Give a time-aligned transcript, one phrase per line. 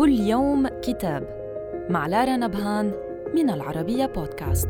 [0.00, 1.22] كل يوم كتاب
[1.90, 2.92] مع لارا نبهان
[3.34, 4.68] من العربية بودكاست.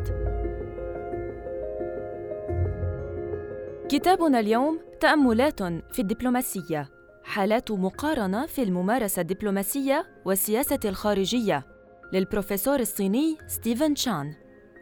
[3.88, 6.88] كتابنا اليوم تأملات في الدبلوماسية،
[7.24, 11.66] حالات مقارنة في الممارسة الدبلوماسية والسياسة الخارجية
[12.12, 14.34] للبروفيسور الصيني ستيفن تشان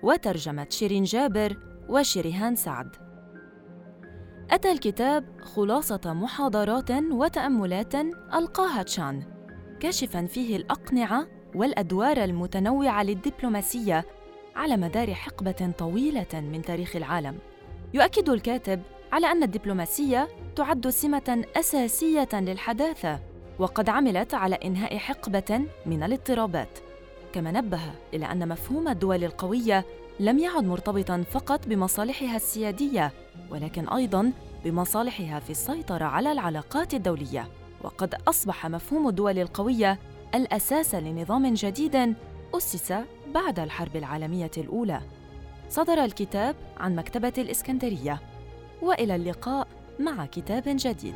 [0.02, 1.56] وترجمة شيرين جابر
[1.88, 2.96] وشريهان سعد.
[4.50, 7.94] أتى الكتاب خلاصة محاضرات وتأملات
[8.34, 9.37] ألقاها تشان،
[9.80, 14.04] كاشفاً فيه الأقنعة والأدوار المتنوعة للدبلوماسية
[14.56, 17.38] على مدار حقبة طويلة من تاريخ العالم.
[17.94, 18.82] يؤكد الكاتب
[19.12, 23.20] على أن الدبلوماسية تعد سمة أساسية للحداثة،
[23.58, 26.78] وقد عملت على إنهاء حقبة من الاضطرابات.
[27.32, 27.80] كما نبه
[28.14, 29.84] إلى أن مفهوم الدول القوية
[30.20, 33.12] لم يعد مرتبطاً فقط بمصالحها السيادية،
[33.50, 34.32] ولكن أيضاً
[34.64, 37.48] بمصالحها في السيطرة على العلاقات الدولية.
[37.84, 39.98] وقد أصبح مفهوم الدول القوية
[40.34, 42.14] الأساس لنظام جديد
[42.54, 42.94] أسس
[43.34, 45.00] بعد الحرب العالمية الأولى.
[45.70, 48.20] صدر الكتاب عن مكتبة الإسكندرية،
[48.82, 49.68] وإلى اللقاء
[50.00, 51.14] مع كتاب جديد.